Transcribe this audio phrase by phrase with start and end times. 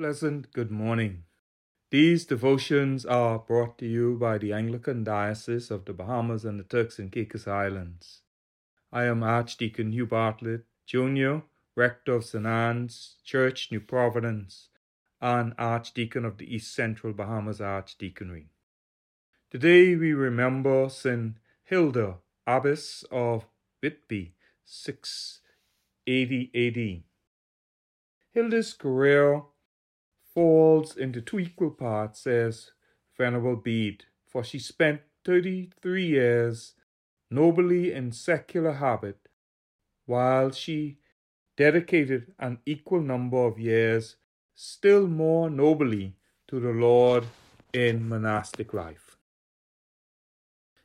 [0.00, 1.24] pleasant good morning.
[1.90, 6.64] These devotions are brought to you by the Anglican Diocese of the Bahamas and the
[6.64, 8.22] Turks and Caicos Islands.
[8.90, 11.40] I am Archdeacon Hugh Bartlett, Jr.,
[11.76, 12.46] Rector of St.
[12.46, 14.70] Anne's Church, New Providence,
[15.20, 18.46] and Archdeacon of the East Central Bahamas Archdeaconry.
[19.50, 21.34] Today we remember St.
[21.64, 22.14] Hilda,
[22.46, 23.44] Abbess of
[23.82, 24.32] Whitby,
[24.64, 27.02] 680 AD.
[28.32, 29.42] Hilda's career
[30.34, 32.72] falls into two equal parts, says
[33.16, 36.74] Venerable Bede, for she spent 33 years
[37.30, 39.28] nobly in secular habit,
[40.06, 40.98] while she
[41.56, 44.16] dedicated an equal number of years
[44.54, 46.16] still more nobly
[46.48, 47.24] to the Lord
[47.72, 49.16] in monastic life.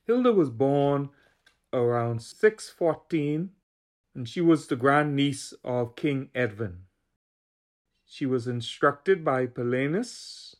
[0.06, 1.10] Hilda was born
[1.74, 3.50] around 614
[4.14, 6.84] and she was the grandniece of King Edwin.
[8.06, 10.56] She was instructed by Paulinus,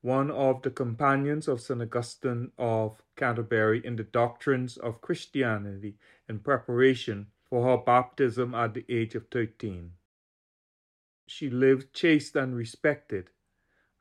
[0.00, 1.80] one of the companions of St.
[1.80, 5.96] Augustine of Canterbury, in the doctrines of Christianity
[6.28, 9.92] in preparation for her baptism at the age of 13.
[11.26, 13.30] She lived chaste and respected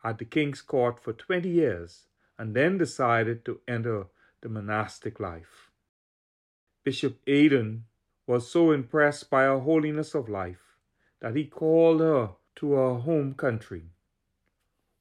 [0.03, 4.07] at the king's court for 20 years and then decided to enter
[4.41, 5.69] the monastic life.
[6.83, 7.85] Bishop Aidan
[8.25, 10.77] was so impressed by her holiness of life
[11.19, 13.83] that he called her to her home country.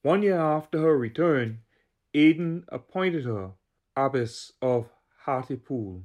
[0.03, 1.61] One year after her return,
[2.15, 3.53] Aidan appointed her
[3.97, 4.87] abbess of
[5.25, 6.05] Hartlepool.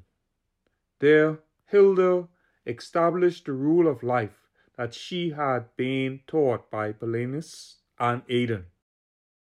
[1.00, 2.28] There, Hilda
[2.66, 4.48] established the rule of life
[4.78, 8.66] that she had been taught by Paulinus and Aidan.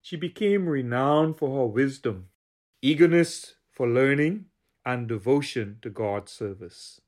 [0.02, 2.28] She became renowned for her wisdom,
[2.82, 4.46] eagerness for learning,
[4.84, 7.00] and devotion to God's service.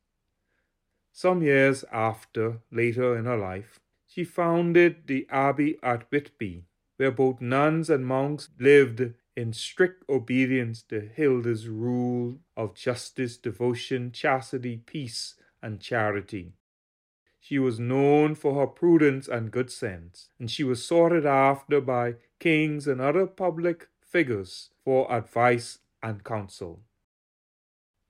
[1.10, 3.80] Some years after, later in her life,
[4.12, 6.66] she founded the abbey at Whitby,
[6.98, 14.12] where both nuns and monks lived in strict obedience to Hilda's rule of justice, devotion,
[14.12, 16.52] chastity, peace, and charity.
[17.40, 22.16] She was known for her prudence and good sense, and she was sought after by
[22.38, 26.82] kings and other public figures for advice and counsel.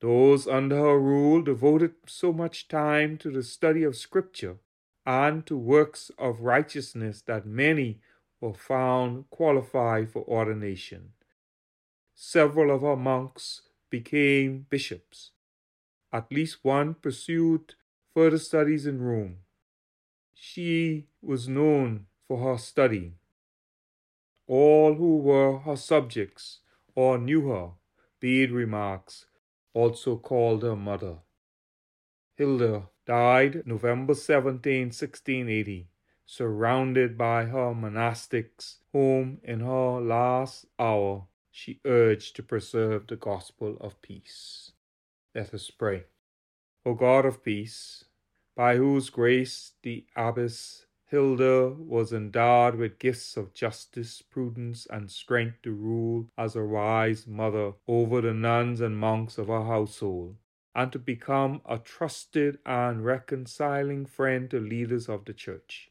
[0.00, 4.56] Those under her rule devoted so much time to the study of Scripture
[5.04, 8.00] and to works of righteousness that many
[8.40, 11.12] were found qualified for ordination.
[12.14, 15.30] Several of her monks became bishops.
[16.12, 17.74] At least one pursued
[18.14, 19.38] further studies in Rome.
[20.34, 23.14] She was known for her study.
[24.46, 26.58] All who were her subjects
[26.94, 27.70] or knew her,
[28.20, 29.26] Bede remarks,
[29.72, 31.19] also called her mother.
[32.36, 35.88] Hilda died November 17, 1680,
[36.24, 43.76] surrounded by her monastics, whom in her last hour she urged to preserve the gospel
[43.80, 44.72] of peace.
[45.34, 46.04] Let us pray.
[46.84, 48.04] O God of peace,
[48.56, 55.60] by whose grace the abbess Hilda was endowed with gifts of justice, prudence, and strength
[55.62, 60.36] to rule as a wise mother over the nuns and monks of her household
[60.75, 65.91] and to become a trusted and reconciling friend to leaders of the church.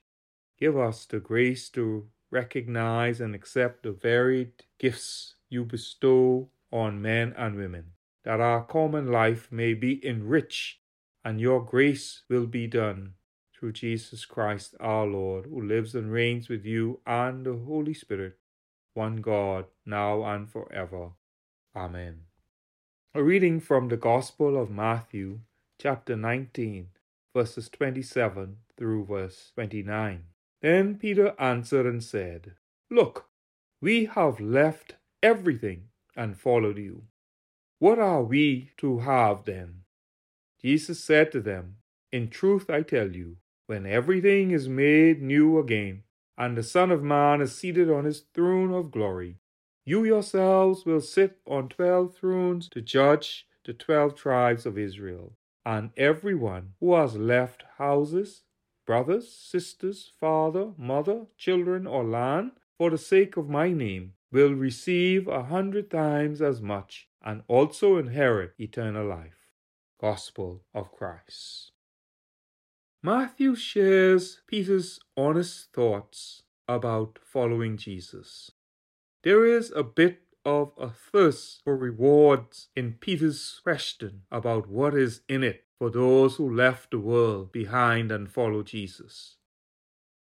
[0.59, 7.33] Give us the grace to recognize and accept the varied gifts you bestow on men
[7.37, 7.91] and women,
[8.23, 10.79] that our common life may be enriched
[11.23, 13.13] and your grace will be done
[13.53, 18.39] through Jesus Christ our Lord, who lives and reigns with you and the Holy Spirit,
[18.93, 21.11] one God, now and forever.
[21.75, 22.30] Amen.
[23.13, 25.41] A reading from the Gospel of Matthew,
[25.77, 26.87] chapter 19,
[27.35, 30.23] verses 27 through verse 29.
[30.61, 32.53] Then Peter answered and said,
[32.89, 33.25] Look,
[33.81, 37.03] we have left everything and followed you.
[37.79, 39.81] What are we to have then?
[40.61, 41.79] Jesus said to them,
[42.13, 43.35] In truth I tell you,
[43.67, 46.03] when everything is made new again,
[46.37, 49.35] and the Son of Man is seated on his throne of glory,
[49.85, 55.33] you yourselves will sit on twelve thrones to judge the twelve tribes of Israel.
[55.65, 58.43] And everyone who has left houses,
[58.85, 65.27] brothers, sisters, father, mother, children, or land for the sake of my name will receive
[65.27, 69.49] a hundred times as much and also inherit eternal life.
[69.99, 71.71] Gospel of Christ.
[73.03, 78.51] Matthew shares Peter's honest thoughts about following Jesus.
[79.23, 85.21] There is a bit of a thirst for rewards in Peter's question about what is
[85.29, 89.37] in it for those who left the world behind and follow Jesus.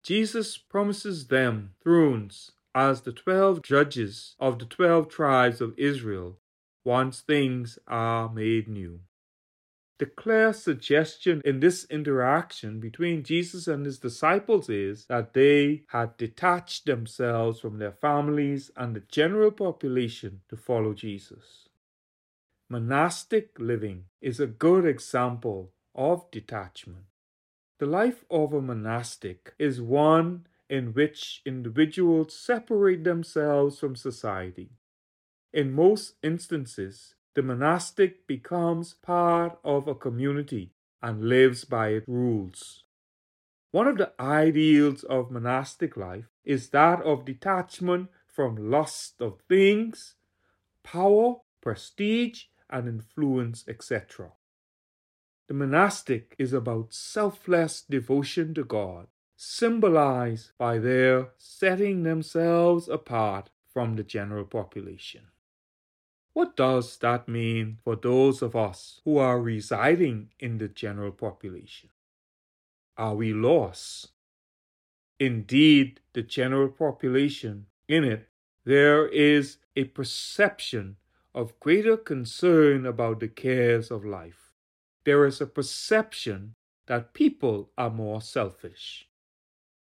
[0.04, 6.38] Jesus promises them thrones as the twelve judges of the twelve tribes of Israel
[6.84, 9.00] once things are made new.
[10.00, 16.16] The clear suggestion in this interaction between Jesus and his disciples is that they had
[16.16, 21.68] detached themselves from their families and the general population to follow Jesus.
[22.69, 27.06] Monastic living is a good example of detachment.
[27.80, 34.69] The life of a monastic is one in which individuals separate themselves from society.
[35.52, 40.72] In most instances, the monastic becomes part of a community
[41.02, 42.84] and lives by its rules.
[43.72, 50.16] One of the ideals of monastic life is that of detachment from lust of things,
[50.84, 54.31] power, prestige, and influence, etc.
[55.48, 63.96] The monastic is about selfless devotion to God, symbolized by their setting themselves apart from
[63.96, 65.28] the general population.
[66.39, 71.89] What does that mean for those of us who are residing in the general population?
[72.95, 74.12] Are we lost?
[75.19, 78.30] Indeed, the general population, in it,
[78.63, 80.95] there is a perception
[81.36, 84.53] of greater concern about the cares of life.
[85.03, 89.09] There is a perception that people are more selfish.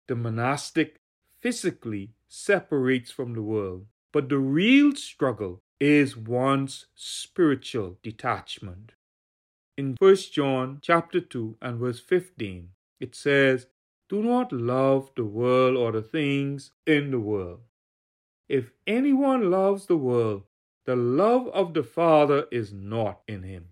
[0.07, 1.01] The monastic
[1.39, 8.92] physically separates from the world, but the real struggle is one's spiritual detachment.
[9.75, 12.69] In 1 John chapter 2 and verse 15,
[13.00, 13.66] it says,
[14.07, 17.62] Do not love the world or the things in the world.
[18.48, 20.44] If anyone loves the world,
[20.86, 23.69] the love of the Father is not in him.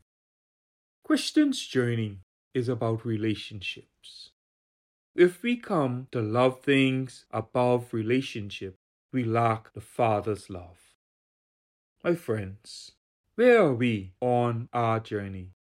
[1.06, 2.22] Christian's journey
[2.56, 4.32] is about relationships.
[5.16, 8.78] If we come to love things above relationship,
[9.14, 10.89] we lack the Father's love.
[12.04, 12.92] My friends,
[13.36, 15.52] where are we on our journey?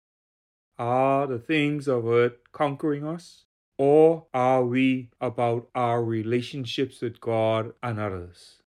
[0.78, 3.46] Are the things of earth conquering us?
[3.78, 8.60] Or are we about our relationships with God and others?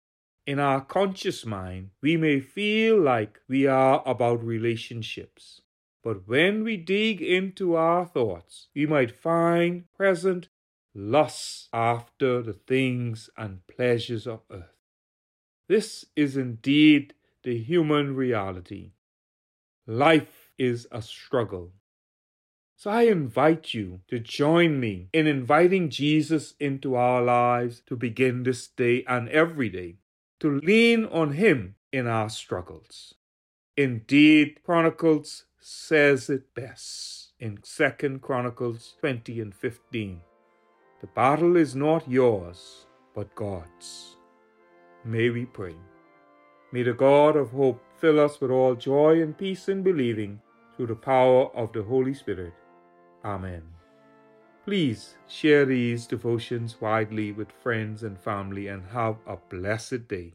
[0.51, 5.61] in our conscious mind, we may feel like we are about relationships.
[6.03, 10.49] But when we dig into our thoughts, we might find present
[10.95, 14.75] lusts after the things and pleasures of earth.
[15.67, 18.91] This is indeed the human reality.
[19.87, 21.71] Life is a struggle.
[22.75, 28.43] So I invite you to join me in inviting Jesus into our lives to begin
[28.43, 29.97] this day and every day
[30.39, 33.13] to lean on Him in our struggles.
[33.77, 40.21] Indeed, Chronicles says it best in 2 Chronicles 20 and 15.
[41.01, 42.85] The battle is not yours,
[43.15, 44.17] but God's.
[45.03, 45.75] May we pray.
[46.71, 50.39] May the God of hope fill us with all joy and peace in believing
[50.75, 52.53] through the power of the Holy Spirit.
[53.25, 53.63] Amen.
[54.65, 60.31] Please share these devotions widely with friends and family and have a blessed day.